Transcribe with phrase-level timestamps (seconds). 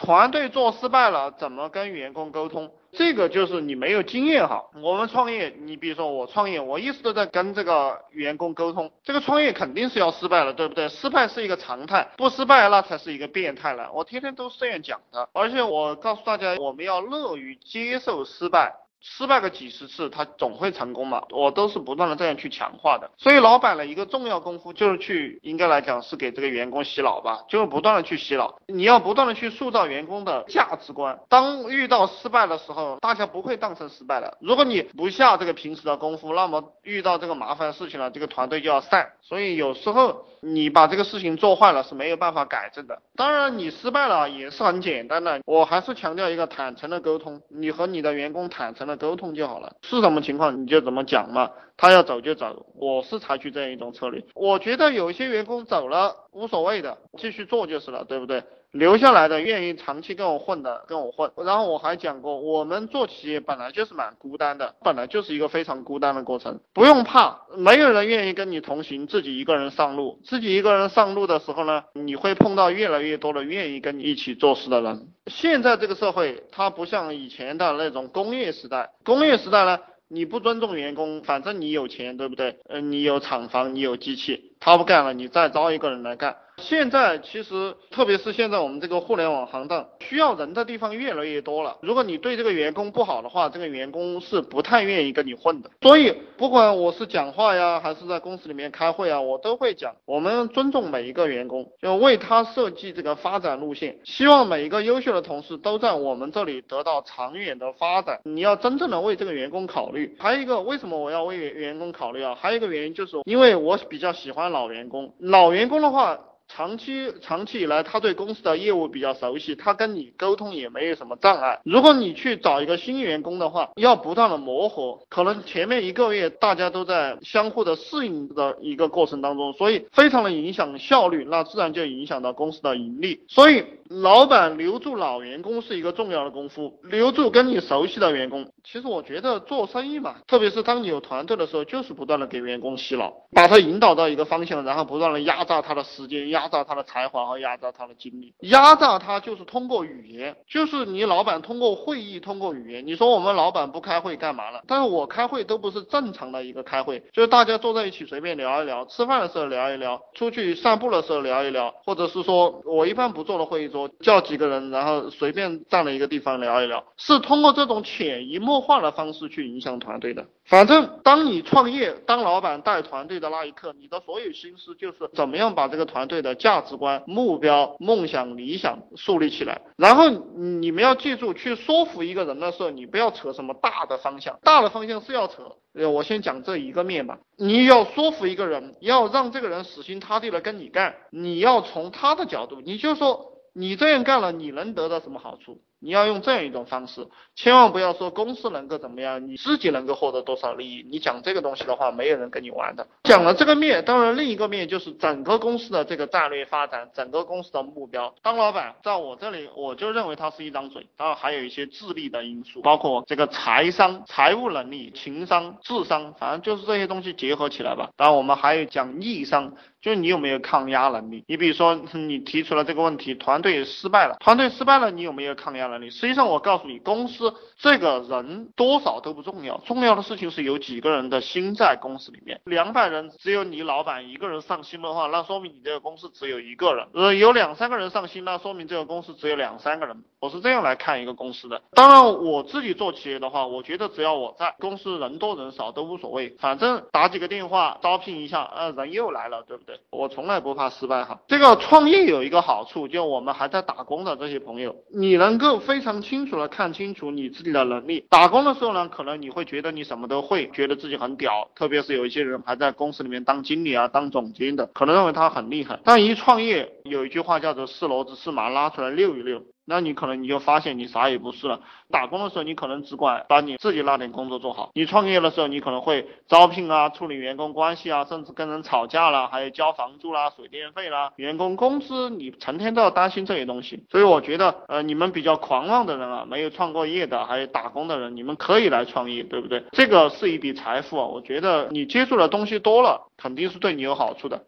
[0.00, 2.72] 团队做失败了，怎么跟员工沟通？
[2.90, 4.64] 这个就是你没有经验哈。
[4.82, 8.90] 我们创业，你比如说我创业，我一直都在跟这个员工沟通。
[9.04, 10.88] 这个创业肯定是要失败了，对不对？
[10.88, 13.92] 失败是一个常态，不失败那才是一个变态了。
[13.92, 18.72] 我天天都是这样讲的，而且我告诉大家，我们要乐于接受失败。
[19.00, 21.22] 失败个几十次，他总会成功嘛。
[21.30, 23.10] 我都是不断的这样去强化的。
[23.16, 28.60] 所以老板的一个重要功夫就是去，应该来讲是给这个员工洗脑吧，就是不断的去洗脑。
[28.66, 31.18] 你要不断的去塑造员工的价值观。
[31.30, 34.36] 当遇到失败的时候，大家不会当成失败的。
[34.40, 39.12] 如果你不下这个平时的功夫，那么遇到这个麻烦事情了，这个团队就要散。
[39.22, 43.00] 所以有时候你把这个事情做坏了是没有办法改正的。
[43.16, 48.89] 当然你失败了也是很简单的，我还是强调一个坦诚的沟通，你和你的员工坦诚。
[48.96, 54.24] 沟通就好了，是什么情况你就怎么讲嘛，他要走就走，我是采取这样一种策略。
[54.34, 58.42] 我觉得有些员工走了无所谓的，继续做就是了，对不对？
[58.72, 61.30] 留下来的愿意长期跟我混的跟我混。
[61.36, 75.08] 然后我还讲过，我们做企业本来就是蛮孤单的，本来就是一个非常孤单的过程，不用怕，没有人愿意跟你同行，自己一个人上路，自己一个人上路的时候呢，你会碰到越来越多的愿意跟你一起做事的人。
[75.26, 78.90] 现在这个社会，它不像以前的那种工业时代。
[79.04, 82.58] 工业时代呢，你不尊重员工，反正你有钱，对不对？
[82.68, 86.36] 嗯，你有厂房，你有机器，他不干了，你再招一个人来干。
[86.60, 91.76] 现在其实，特别是现在我们这个互联网行当，需要人的地方越来越多了。
[91.82, 95.70] 如果你对这个员工不好的话，这个员工是不太愿意跟你混的。
[95.82, 103.98] 所以，不管我是讲话呀，还是在公司里面开会啊，我都会讲，我们尊重每一个员工，就为他设计这个发展路线。
[104.04, 108.20] 希望每一个优秀的同事都在我们这里得到长远的发展。
[108.24, 110.16] 你要真正的为这个员工考虑。
[110.18, 112.36] 还有一个，为什么我要为员工考虑啊？
[112.38, 115.12] 还有一个原因就是，因为我比较喜欢老员工。
[115.18, 116.18] 老员工的话。
[116.52, 121.60] 长期长期以来，他对公司的业务比较熟悉，他跟你沟通也没有什么障碍。
[121.64, 133.20] 如果你去找一个新员工的话，要不断的磨合，可能前面一个月大家都在相互的适应的一个过程当中，所以非常的影响效率，那自然就影响到公司的盈利。
[133.28, 138.50] 所以，老板留住老员工是一个重要的功夫，留住跟你熟悉的员工。
[138.64, 146.39] 其实我觉得做生意嘛，特别是当你有团队的时候，就是不断的给员工洗脑，把他引导到一个方向，然后不断的压榨他的时间压。
[146.40, 152.86] 压榨他的才华和压榨他的精力，压榨他就是通过语言，就是你老板通过会议，通过语言。
[152.86, 154.62] 你说我们老板不开会干嘛了？
[154.66, 170.24] 但是我开会都不是正常的一个开会，就是大家坐在一起随便聊一聊，吃饭的时候聊一聊，出去散步的时候聊一聊，或者是说我一般不坐的会议桌，叫几个人，然后随便站了一个地方聊一聊，是通过这种潜移默化的方式去影响团队的。
[170.46, 176.29] 反正当你创业当老板带团队的那一刻，你的所有心思就是怎么样把这个团队的。
[176.34, 185.56] 价值观、目标、梦想、理想树立起来，然后你们要记住，去说服一个人的时候，你不要扯什么大的方向，大的方向是要扯。
[185.72, 187.18] 我先讲这一个面吧。
[187.36, 195.60] 你要说服一个人，要让这个人死心塌地的跟你干，你要从他的角度，你就说你这样干了，你能得到什么好处？
[195.82, 200.86] 你要用这样一种方式，千万不要说公司能够怎么样，你自己能够获得多少利益。
[200.86, 202.86] 你讲这个东西的话，没有人跟你玩的。
[203.04, 208.14] 讲了这个面，当然另一个面就是整个公司的这个战略发展，整个公司的目标。
[208.20, 217.88] 当老板，在我这里，我就认为他是一张嘴，当然还有一些智力的因素，包括这个财商、财务能力、情商、智商，反正就是这些东西结合起来吧。
[217.96, 219.54] 当然我们还有讲逆商。
[219.80, 221.24] 就是你有没有抗压能力？
[221.26, 225.90] 你比如说，你提出了这个问题，团队失败了，团队失败了，你有没有抗压能力？
[225.90, 232.40] 实际上，我告诉你，公司这个人多少都不重要，重要的事情是有几个人的心在公司里面。
[232.44, 236.86] 两百人只有你老板一个人上心的话，那说明你这个公司只有一个人。
[236.92, 240.04] 呃，有两三个人上心，那说明这个公司只有两三个人。
[240.20, 241.62] 我是这样来看一个公司的。
[241.72, 249.80] 当然，我自己做企业的话，我觉得只要我在，公司人多人少都无所谓，反正打几个电话招聘一下，呃，人又来了，对不对？
[249.88, 251.18] 我从来不怕失败哈。
[251.26, 258.04] 这个创业有一个好处，就我们还在打工的这些朋友，你能够非常清楚的看清楚你自己的能力。
[258.10, 265.80] 打工的时候呢，可能你会觉得你什么都会，觉得自己很屌，特别是有一些人还在公司里面当经理啊、当总监的，可能认为他很厉害。
[265.82, 269.42] 但一创业，有一句话叫做“是骡子是马，拉出来遛一遛”。
[269.70, 271.60] 那你可能你就发现你啥也不是了。
[271.90, 283.84] 打工的时候你可能只管把你自己那点工作做好，你创业的时候你可能会招聘啊、处理员工关系啊，甚至跟人吵架了，还有交房租啦、水电费啦、员工工资，你成天都要担心这些东西。
[283.90, 289.64] 所以我觉得，呃，你们比较狂妄的人啊，没有创过业的，还有打工的人，你们可以来创业，对不对？
[289.70, 294.44] 这个是一笔财富啊，我觉得你接触的东西多了，肯定是对你有好处的。